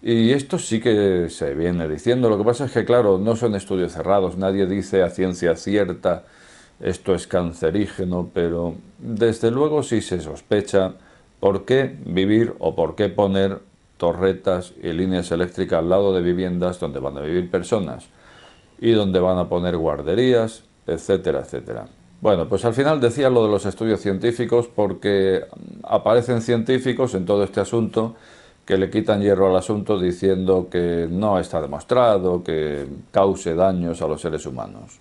Y 0.00 0.30
esto 0.30 0.58
sí 0.58 0.80
que 0.80 1.28
se 1.28 1.54
viene 1.54 1.88
diciendo. 1.88 2.28
Lo 2.28 2.38
que 2.38 2.44
pasa 2.44 2.66
es 2.66 2.72
que, 2.72 2.84
claro, 2.84 3.18
no 3.18 3.34
son 3.34 3.54
estudios 3.56 3.92
cerrados. 3.92 4.36
Nadie 4.36 4.66
dice 4.66 5.02
a 5.02 5.10
ciencia 5.10 5.56
cierta 5.56 6.24
esto 6.80 7.14
es 7.14 7.26
cancerígeno, 7.26 8.30
pero 8.32 8.74
desde 8.98 9.50
luego 9.50 9.82
sí 9.82 10.00
se 10.00 10.20
sospecha 10.20 10.94
por 11.40 11.64
qué 11.64 11.96
vivir 12.04 12.54
o 12.58 12.74
por 12.74 12.94
qué 12.94 13.08
poner 13.08 13.60
torretas 13.96 14.72
y 14.82 14.92
líneas 14.92 15.30
eléctricas 15.32 15.80
al 15.80 15.88
lado 15.88 16.14
de 16.14 16.22
viviendas 16.22 16.78
donde 16.78 17.00
van 17.00 17.18
a 17.18 17.20
vivir 17.20 17.50
personas 17.50 18.08
y 18.80 18.92
donde 18.92 19.18
van 19.18 19.38
a 19.38 19.48
poner 19.48 19.76
guarderías, 19.76 20.64
etcétera, 20.86 21.40
etcétera. 21.40 21.86
Bueno, 22.20 22.48
pues 22.48 22.64
al 22.64 22.74
final 22.74 23.00
decía 23.00 23.30
lo 23.30 23.44
de 23.44 23.50
los 23.50 23.66
estudios 23.66 24.00
científicos 24.00 24.68
porque 24.68 25.44
aparecen 25.84 26.42
científicos 26.42 27.14
en 27.14 27.24
todo 27.24 27.44
este 27.44 27.60
asunto 27.60 28.16
que 28.64 28.76
le 28.76 28.90
quitan 28.90 29.20
hierro 29.20 29.48
al 29.48 29.56
asunto 29.56 29.98
diciendo 29.98 30.68
que 30.70 31.06
no 31.10 31.38
está 31.38 31.60
demostrado 31.60 32.42
que 32.42 32.86
cause 33.10 33.54
daños 33.54 34.02
a 34.02 34.08
los 34.08 34.20
seres 34.20 34.44
humanos. 34.46 35.00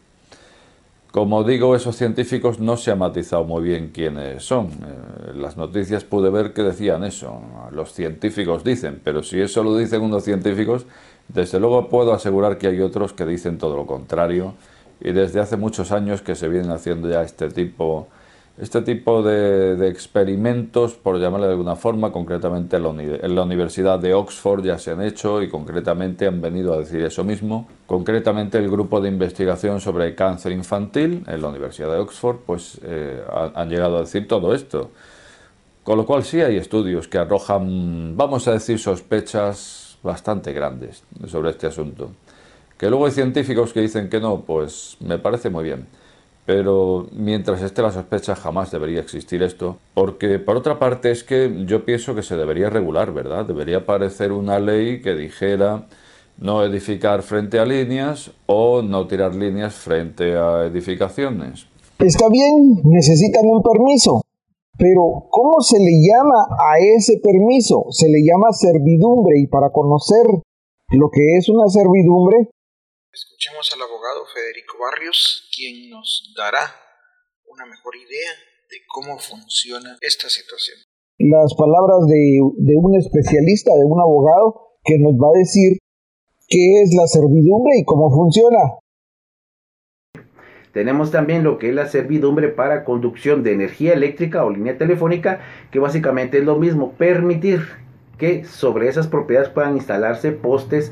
Como 1.11 1.43
digo, 1.43 1.75
esos 1.75 1.95
científicos 1.95 2.59
no 2.59 2.75
se 2.77 2.91
ha 2.91 2.95
matizado 2.95 3.43
muy 3.43 3.63
bien 3.63 3.91
quiénes 3.93 4.43
son. 4.43 4.65
En 4.65 5.35
eh, 5.35 5.37
las 5.37 5.57
noticias 5.57 6.03
pude 6.03 6.29
ver 6.29 6.53
que 6.53 6.63
decían 6.63 7.03
eso. 7.03 7.41
Los 7.71 7.93
científicos 7.93 8.63
dicen, 8.63 8.99
pero 9.03 9.23
si 9.23 9.39
eso 9.39 9.63
lo 9.63 9.75
dicen 9.77 10.01
unos 10.01 10.23
científicos, 10.23 10.85
desde 11.29 11.59
luego 11.59 11.89
puedo 11.89 12.13
asegurar 12.13 12.57
que 12.57 12.67
hay 12.67 12.81
otros 12.81 13.13
que 13.13 13.25
dicen 13.25 13.57
todo 13.57 13.75
lo 13.77 13.85
contrario. 13.85 14.53
Y 14.99 15.11
desde 15.11 15.39
hace 15.39 15.57
muchos 15.57 15.91
años 15.91 16.21
que 16.21 16.35
se 16.35 16.49
vienen 16.49 16.71
haciendo 16.71 17.09
ya 17.09 17.23
este 17.23 17.49
tipo 17.49 18.07
este 18.59 18.81
tipo 18.81 19.21
de, 19.21 19.87
experimentos, 19.87 20.95
por 20.95 21.19
llamarle 21.19 21.45
de 21.45 21.51
alguna 21.51 21.75
forma, 21.75 22.11
concretamente 22.11 22.77
en 22.77 23.35
la, 23.35 23.43
Universidad 23.43 23.99
de 23.99 24.15
Oxford 24.15 24.63
ya 24.63 24.79
se 24.79 24.91
han 24.91 25.03
hecho 25.03 25.43
y 25.43 25.49
concretamente 25.49 26.25
han 26.25 26.41
venido 26.41 26.73
a 26.73 26.79
decir 26.79 27.03
eso 27.03 27.23
mismo. 27.23 27.67
Concretamente 27.85 28.57
el 28.57 28.69
grupo 28.69 28.99
de 28.99 29.09
investigación 29.09 29.79
sobre 29.79 30.15
cáncer 30.15 30.53
infantil 30.53 31.23
en 31.27 31.41
la 31.41 31.49
Universidad 31.49 31.91
de 31.91 31.99
Oxford 31.99 32.37
pues 32.47 32.79
eh, 32.83 33.21
han 33.53 33.69
llegado 33.69 33.97
a 33.97 34.01
decir 34.01 34.27
todo 34.27 34.55
esto. 34.55 34.89
Con 35.83 35.97
lo 35.97 36.05
cual 36.07 36.23
sí 36.23 36.41
hay 36.41 36.57
estudios 36.57 37.07
que 37.07 37.19
arrojan, 37.19 38.17
vamos 38.17 38.47
a 38.47 38.53
decir, 38.53 38.79
sospechas 38.79 39.99
bastante 40.01 40.51
grandes 40.51 41.03
sobre 41.27 41.51
este 41.51 41.67
asunto. 41.67 42.09
Que 42.75 42.89
luego 42.89 43.05
hay 43.05 43.11
científicos 43.11 43.71
que 43.71 43.81
dicen 43.81 44.09
que 44.09 44.19
no, 44.19 44.41
pues 44.41 44.97
me 44.99 45.19
parece 45.19 45.51
muy 45.51 45.63
bien 45.63 45.85
pero 46.47 47.07
mientras 47.11 47.61
esté 47.61 47.81
la 47.81 47.91
sospecha 47.91 48.33
jamás 48.33 48.71
debería 48.71 49.01
existir 49.01 49.43
esto, 49.43 49.79
porque 49.93 50.39
por 50.39 50.55
otra 50.55 50.79
parte 50.79 51.11
es 51.11 51.25
que 51.25 51.65
yo 51.65 51.83
pienso 51.83 52.15
que 52.15 52.23
se 52.23 52.37
debería 52.37 52.69
regular, 52.69 53.11
¿verdad? 53.11 53.45
Debería 53.45 53.79
aparecer 53.79 54.31
una 54.31 54.57
ley 54.57 55.01
que 55.01 55.13
dijera 55.13 55.87
no 56.37 56.63
edificar 56.63 57.21
frente 57.21 57.59
a 57.59 57.65
líneas 57.65 58.31
o 58.45 58.81
no 58.81 59.07
tirar 59.07 59.35
líneas 59.35 59.75
frente 59.75 60.37
a 60.37 60.63
edificaciones. 60.63 61.67
Está 61.99 62.29
bien, 62.29 62.81
necesitan 62.85 63.43
un 63.43 63.61
permiso, 63.61 64.21
pero 64.77 65.27
¿cómo 65.29 65.59
se 65.59 65.79
le 65.79 65.99
llama 65.99 66.47
a 66.63 66.79
ese 66.79 67.19
permiso? 67.21 67.87
Se 67.89 68.07
le 68.07 68.23
llama 68.23 68.53
servidumbre 68.53 69.37
y 69.37 69.47
para 69.47 69.69
conocer 69.73 70.23
lo 70.91 71.09
que 71.11 71.37
es 71.39 71.49
una 71.49 71.67
servidumbre 71.67 72.47
Escuchemos 73.17 73.71
al 73.73 73.81
abogado 73.81 74.25
Federico 74.31 74.77
Barrios, 74.77 75.46
quien 75.57 75.89
nos 75.89 76.33
dará 76.37 76.61
una 77.49 77.65
mejor 77.65 77.95
idea 77.95 78.31
de 78.69 78.77
cómo 78.87 79.17
funciona 79.17 79.97
esta 80.01 80.29
situación. 80.29 80.77
Las 81.17 81.55
palabras 81.55 82.05
de, 82.07 82.39
de 82.57 82.75
un 82.77 82.95
especialista, 82.95 83.73
de 83.73 83.85
un 83.85 83.99
abogado, 83.99 84.77
que 84.83 84.99
nos 84.99 85.13
va 85.13 85.29
a 85.33 85.39
decir 85.39 85.79
qué 86.47 86.81
es 86.83 86.93
la 86.93 87.07
servidumbre 87.07 87.79
y 87.79 87.85
cómo 87.85 88.11
funciona. 88.11 88.77
Tenemos 90.73 91.09
también 91.09 91.43
lo 91.43 91.57
que 91.57 91.69
es 91.69 91.75
la 91.75 91.87
servidumbre 91.87 92.49
para 92.49 92.85
conducción 92.85 93.41
de 93.41 93.53
energía 93.53 93.93
eléctrica 93.93 94.45
o 94.45 94.51
línea 94.51 94.77
telefónica, 94.77 95.41
que 95.71 95.79
básicamente 95.79 96.37
es 96.37 96.43
lo 96.43 96.57
mismo, 96.57 96.91
permitir 96.93 97.61
que 98.19 98.45
sobre 98.45 98.87
esas 98.87 99.07
propiedades 99.07 99.49
puedan 99.49 99.75
instalarse 99.75 100.31
postes 100.31 100.91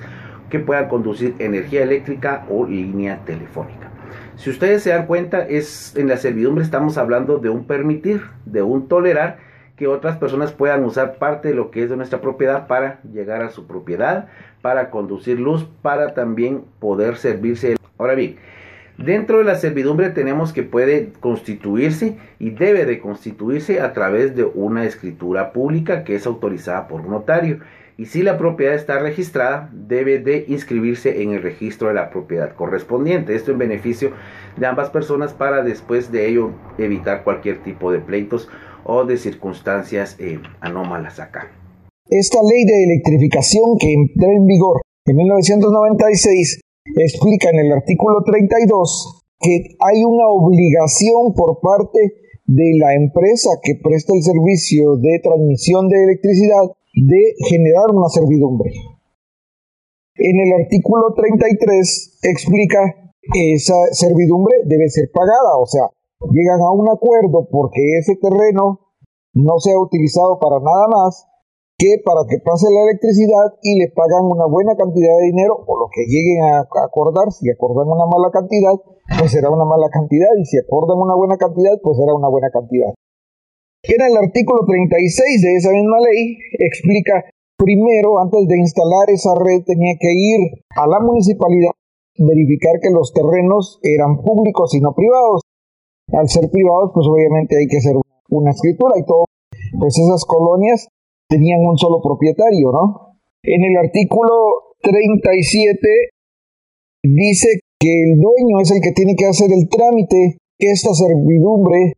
que 0.49 0.59
puedan 0.59 0.89
conducir 0.89 1.35
energía 1.37 1.83
eléctrica 1.83 2.47
o 2.49 2.65
línea 2.65 3.23
telefónica. 3.25 3.84
Si 4.37 4.49
ustedes 4.49 4.83
se 4.83 4.89
dan 4.89 5.07
cuenta, 5.07 5.47
es 5.47 5.95
en 5.95 6.07
la 6.07 6.17
servidumbre 6.17 6.63
estamos 6.63 6.97
hablando 6.97 7.37
de 7.37 7.49
un 7.49 7.65
permitir, 7.65 8.21
de 8.45 8.61
un 8.61 8.87
tolerar 8.87 9.37
que 9.77 9.87
otras 9.87 10.17
personas 10.17 10.51
puedan 10.51 10.83
usar 10.83 11.15
parte 11.15 11.49
de 11.49 11.55
lo 11.55 11.71
que 11.71 11.83
es 11.83 11.89
de 11.89 11.97
nuestra 11.97 12.21
propiedad 12.21 12.67
para 12.67 13.01
llegar 13.03 13.41
a 13.41 13.49
su 13.49 13.65
propiedad, 13.65 14.27
para 14.61 14.89
conducir 14.89 15.39
luz, 15.39 15.67
para 15.81 16.13
también 16.13 16.63
poder 16.79 17.17
servirse. 17.17 17.75
Ahora 17.97 18.15
bien, 18.15 18.37
Dentro 18.97 19.39
de 19.39 19.43
la 19.43 19.55
servidumbre 19.55 20.09
tenemos 20.09 20.53
que 20.53 20.63
puede 20.63 21.11
constituirse 21.19 22.17
y 22.39 22.51
debe 22.51 22.85
de 22.85 22.99
constituirse 22.99 23.81
a 23.81 23.91
través 23.91 24.37
de 24.37 24.45
una 24.45 24.85
escritura 24.85 25.51
pública 25.51 26.05
que 26.05 26.15
es 26.15 26.25
autorizada 26.25 26.87
por 26.87 27.01
un 27.01 27.09
notario. 27.09 27.59
Y 27.97 28.07
si 28.07 28.23
la 28.23 28.37
propiedad 28.37 28.75
está 28.75 28.99
registrada, 28.99 29.69
debe 29.71 30.19
de 30.19 30.43
inscribirse 30.49 31.21
en 31.21 31.31
el 31.31 31.41
registro 31.41 31.87
de 31.87 31.93
la 31.93 32.09
propiedad 32.09 32.53
correspondiente. 32.53 33.35
Esto 33.35 33.51
en 33.51 33.57
beneficio 33.57 34.11
de 34.57 34.65
ambas 34.65 34.89
personas 34.89 35.33
para 35.33 35.63
después 35.63 36.11
de 36.11 36.27
ello 36.27 36.51
evitar 36.77 37.23
cualquier 37.23 37.63
tipo 37.63 37.93
de 37.93 37.99
pleitos 37.99 38.49
o 38.83 39.05
de 39.05 39.15
circunstancias 39.15 40.17
eh, 40.19 40.39
anómalas 40.59 41.21
acá. 41.21 41.49
Esta 42.07 42.37
ley 42.43 42.65
de 42.65 42.83
electrificación 42.83 43.63
que 43.79 43.93
entró 43.93 44.29
en 44.29 44.45
vigor 44.45 44.81
en 45.05 45.15
1996 45.15 46.59
explica 46.97 47.49
en 47.49 47.65
el 47.65 47.71
artículo 47.71 48.23
32 48.25 49.23
que 49.39 49.75
hay 49.79 50.03
una 50.03 50.27
obligación 50.27 51.33
por 51.33 51.59
parte 51.61 51.99
de 52.45 52.77
la 52.77 52.93
empresa 52.93 53.49
que 53.63 53.79
presta 53.81 54.13
el 54.13 54.21
servicio 54.21 54.97
de 54.97 55.19
transmisión 55.23 55.87
de 55.87 56.03
electricidad 56.03 56.75
de 56.95 57.35
generar 57.49 57.91
una 57.91 58.07
servidumbre. 58.09 58.71
En 60.15 60.39
el 60.39 60.63
artículo 60.63 61.13
33 61.13 62.19
explica 62.23 62.79
esa 63.33 63.75
servidumbre 63.91 64.55
debe 64.65 64.87
ser 64.89 65.11
pagada, 65.11 65.59
o 65.59 65.65
sea, 65.65 65.89
llegan 66.31 66.61
a 66.61 66.71
un 66.71 66.87
acuerdo 66.89 67.47
porque 67.51 67.81
ese 67.99 68.15
terreno 68.15 68.79
no 69.33 69.59
sea 69.59 69.77
utilizado 69.77 70.39
para 70.39 70.59
nada 70.63 70.87
más 70.87 71.27
que 71.77 71.99
para 72.05 72.23
que 72.29 72.39
pase 72.39 72.71
la 72.71 72.87
electricidad 72.87 73.59
y 73.61 73.75
le 73.75 73.91
pagan 73.91 74.23
una 74.23 74.47
buena 74.47 74.75
cantidad 74.79 75.11
de 75.19 75.25
dinero 75.27 75.59
o 75.67 75.79
lo 75.79 75.87
que 75.91 76.07
lleguen 76.07 76.43
a 76.43 76.63
acordar, 76.63 77.31
si 77.33 77.51
acordan 77.51 77.91
una 77.91 78.07
mala 78.07 78.31
cantidad, 78.31 78.71
pues 79.19 79.31
será 79.31 79.49
una 79.49 79.65
mala 79.65 79.89
cantidad 79.91 80.31
y 80.39 80.45
si 80.45 80.57
acordan 80.57 80.97
una 80.97 81.15
buena 81.15 81.35
cantidad, 81.35 81.75
pues 81.83 81.97
será 81.97 82.15
una 82.15 82.29
buena 82.29 82.49
cantidad. 82.49 82.95
En 83.83 84.01
el 84.01 84.17
artículo 84.17 84.65
36 84.65 85.41
de 85.41 85.55
esa 85.55 85.71
misma 85.71 85.99
ley 85.99 86.37
explica, 86.57 87.25
primero, 87.57 88.19
antes 88.19 88.47
de 88.47 88.57
instalar 88.57 89.09
esa 89.09 89.35
red 89.35 89.63
tenía 89.65 89.93
que 89.99 90.11
ir 90.11 90.63
a 90.75 90.87
la 90.87 90.99
municipalidad, 90.99 91.71
verificar 92.17 92.79
que 92.81 92.89
los 92.89 93.13
terrenos 93.13 93.79
eran 93.83 94.21
públicos 94.23 94.73
y 94.73 94.81
no 94.81 94.93
privados. 94.95 95.41
Al 96.13 96.29
ser 96.29 96.49
privados, 96.49 96.91
pues 96.93 97.05
obviamente 97.07 97.57
hay 97.57 97.67
que 97.67 97.77
hacer 97.77 97.95
una 98.29 98.51
escritura 98.51 98.93
y 98.97 99.05
todo. 99.05 99.25
Pues 99.79 99.97
esas 99.97 100.25
colonias 100.25 100.87
tenían 101.27 101.65
un 101.65 101.77
solo 101.77 102.01
propietario, 102.01 102.71
¿no? 102.71 103.17
En 103.43 103.63
el 103.63 103.77
artículo 103.77 104.73
37 104.81 105.77
dice 107.03 107.59
que 107.79 108.03
el 108.03 108.19
dueño 108.19 108.59
es 108.61 108.71
el 108.71 108.81
que 108.81 108.91
tiene 108.91 109.15
que 109.15 109.25
hacer 109.25 109.51
el 109.51 109.69
trámite 109.69 110.37
que 110.57 110.71
esta 110.71 110.93
servidumbre 110.93 111.93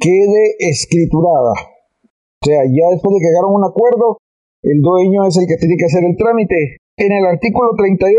quede 0.00 0.56
escriturada. 0.58 1.52
O 2.40 2.44
sea, 2.44 2.64
ya 2.64 2.88
después 2.90 3.12
de 3.14 3.20
que 3.20 3.28
llegaron 3.28 3.54
un 3.54 3.68
acuerdo, 3.68 4.16
el 4.62 4.80
dueño 4.80 5.28
es 5.28 5.36
el 5.36 5.46
que 5.46 5.60
tiene 5.60 5.76
que 5.76 5.84
hacer 5.84 6.04
el 6.04 6.16
trámite. 6.16 6.80
En 6.96 7.12
el 7.12 7.24
artículo 7.26 7.76
38, 7.76 8.16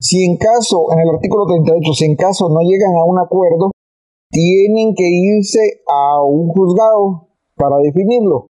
si 0.00 0.24
en 0.24 0.36
caso, 0.36 0.88
en 0.92 1.00
el 1.00 1.10
artículo 1.14 1.46
38, 1.46 1.92
si 1.92 2.04
en 2.06 2.16
caso 2.16 2.48
no 2.48 2.60
llegan 2.64 2.96
a 2.96 3.04
un 3.04 3.20
acuerdo, 3.20 3.70
tienen 4.30 4.94
que 4.96 5.04
irse 5.04 5.84
a 5.86 6.24
un 6.24 6.48
juzgado 6.48 7.28
para 7.56 7.76
definirlo. 7.78 8.46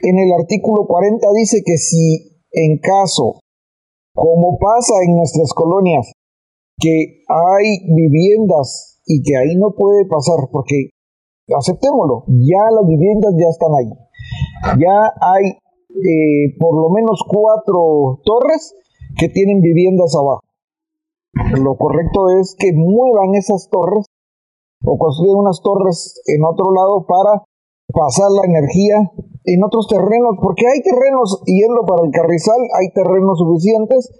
En 0.00 0.18
el 0.18 0.32
artículo 0.32 0.86
40 0.86 1.26
dice 1.38 1.62
que 1.64 1.78
si 1.78 2.42
en 2.50 2.78
caso, 2.78 3.38
como 4.14 4.58
pasa 4.58 4.94
en 5.06 5.16
nuestras 5.16 5.52
colonias, 5.54 6.12
que 6.78 7.22
hay 7.28 7.86
viviendas 7.94 9.00
y 9.06 9.22
que 9.22 9.36
ahí 9.36 9.54
no 9.56 9.74
puede 9.78 10.06
pasar, 10.06 10.50
porque 10.50 10.90
aceptémoslo, 11.52 12.24
ya 12.28 12.70
las 12.70 12.86
viviendas 12.86 13.34
ya 13.38 13.48
están 13.48 13.70
ahí. 13.74 13.90
Ya 14.80 15.12
hay 15.20 15.58
eh, 15.94 16.56
por 16.58 16.74
lo 16.74 16.90
menos 16.90 17.22
cuatro 17.28 18.20
torres 18.24 18.74
que 19.16 19.28
tienen 19.28 19.60
viviendas 19.60 20.14
abajo. 20.16 20.40
Lo 21.60 21.76
correcto 21.76 22.30
es 22.30 22.56
que 22.58 22.72
muevan 22.72 23.34
esas 23.34 23.68
torres 23.70 24.06
o 24.84 24.98
construyan 24.98 25.38
unas 25.38 25.60
torres 25.62 26.20
en 26.26 26.44
otro 26.44 26.72
lado 26.72 27.06
para 27.06 27.42
pasar 27.92 28.30
la 28.30 28.44
energía 28.44 29.10
en 29.44 29.62
otros 29.62 29.86
terrenos, 29.88 30.40
porque 30.42 30.64
hay 30.66 30.80
terrenos, 30.80 31.42
yendo 31.44 31.84
para 31.86 32.06
el 32.06 32.10
carrizal, 32.10 32.56
hay 32.80 32.88
terrenos 32.92 33.38
suficientes 33.38 34.10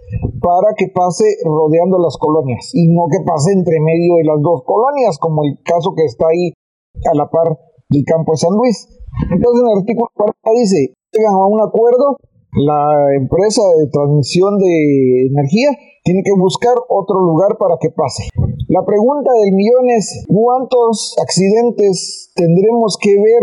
para 0.41 0.75
que 0.77 0.89
pase 0.89 1.25
rodeando 1.45 1.99
las 1.99 2.17
colonias 2.19 2.71
y 2.75 2.93
no 2.93 3.09
que 3.11 3.25
pase 3.25 3.53
entre 3.53 3.81
medio 3.81 4.17
de 4.17 4.25
las 4.25 4.41
dos 4.43 4.63
colonias, 4.65 5.19
como 5.19 5.45
el 5.45 5.59
caso 5.65 5.95
que 5.97 6.05
está 6.05 6.27
ahí 6.29 6.53
a 6.95 7.15
la 7.15 7.29
par 7.29 7.59
del 7.89 8.05
campo 8.05 8.33
de 8.33 8.39
San 8.39 8.55
Luis. 8.55 8.89
Entonces 9.31 9.63
en 9.63 9.69
el 9.71 9.79
artículo 9.79 10.09
40 10.15 10.51
dice, 10.61 10.95
llegan 11.13 11.35
a 11.35 11.47
un 11.47 11.61
acuerdo, 11.61 12.19
la 12.55 13.15
empresa 13.17 13.63
de 13.79 13.91
transmisión 13.91 14.59
de 14.59 15.27
energía 15.27 15.71
tiene 16.05 16.23
que 16.23 16.33
buscar 16.39 16.75
otro 16.89 17.21
lugar 17.21 17.57
para 17.59 17.77
que 17.81 17.91
pase. 17.91 18.29
La 18.69 18.85
pregunta 18.85 19.31
del 19.33 19.55
millón 19.55 19.91
es, 19.91 20.25
¿cuántos 20.29 21.17
accidentes 21.21 22.31
tendremos 22.35 22.97
que 23.01 23.15
ver 23.17 23.43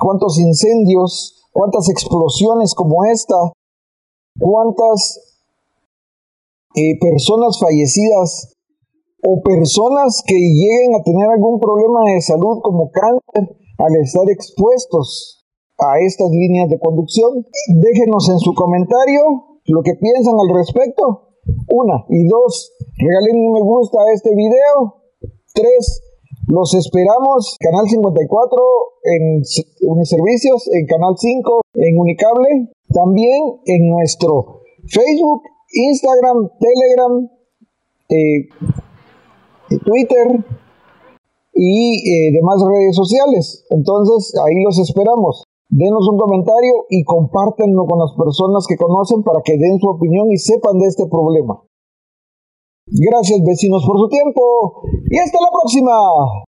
cuántos 0.00 0.38
incendios, 0.38 1.46
cuántas 1.52 1.88
explosiones 1.88 2.74
como 2.74 3.04
esta, 3.04 3.36
cuántas 4.38 5.20
eh, 6.74 6.98
personas 7.00 7.58
fallecidas 7.60 8.53
o 9.24 9.40
personas 9.40 10.22
que 10.26 10.36
lleguen 10.36 10.94
a 10.94 11.02
tener 11.02 11.28
algún 11.28 11.58
problema 11.58 12.12
de 12.12 12.20
salud 12.20 12.60
como 12.62 12.90
cáncer 12.92 13.56
al 13.78 13.92
estar 13.96 14.28
expuestos 14.28 15.44
a 15.78 15.98
estas 16.04 16.30
líneas 16.30 16.68
de 16.68 16.78
conducción. 16.78 17.46
Déjenos 17.80 18.28
en 18.28 18.38
su 18.38 18.52
comentario 18.54 19.22
lo 19.66 19.82
que 19.82 19.94
piensan 19.94 20.34
al 20.38 20.54
respecto. 20.54 21.32
Una. 21.68 22.04
Y 22.08 22.26
dos, 22.28 22.72
regalen 22.96 23.46
un 23.46 23.52
me 23.52 23.62
gusta 23.62 23.98
a 23.98 24.12
este 24.12 24.30
video. 24.34 25.02
Tres, 25.54 26.02
los 26.48 26.74
esperamos, 26.74 27.56
Canal 27.60 27.88
54 27.88 28.58
en 29.04 29.42
Uniservicios, 29.88 30.68
en 30.72 30.86
Canal 30.86 31.14
5 31.16 31.60
en 31.74 31.98
Unicable, 31.98 32.48
también 32.92 33.60
en 33.64 33.88
nuestro 33.88 34.60
Facebook, 34.86 35.42
Instagram, 35.72 36.50
Telegram, 36.60 37.30
eh, 38.10 38.48
Twitter 39.78 40.44
y 41.54 42.28
eh, 42.28 42.32
demás 42.32 42.62
redes 42.62 42.96
sociales. 42.96 43.64
Entonces 43.70 44.34
ahí 44.44 44.62
los 44.62 44.78
esperamos. 44.78 45.44
Denos 45.70 46.08
un 46.08 46.18
comentario 46.18 46.86
y 46.90 47.02
compártenlo 47.04 47.86
con 47.86 47.98
las 47.98 48.12
personas 48.12 48.66
que 48.68 48.76
conocen 48.76 49.22
para 49.22 49.40
que 49.42 49.56
den 49.56 49.78
su 49.80 49.88
opinión 49.88 50.30
y 50.30 50.36
sepan 50.36 50.78
de 50.78 50.86
este 50.86 51.06
problema. 51.06 51.62
Gracias 52.86 53.40
vecinos 53.42 53.82
por 53.86 53.98
su 53.98 54.08
tiempo 54.08 54.82
y 55.10 55.18
hasta 55.18 55.38
la 55.40 55.50
próxima. 55.50 56.43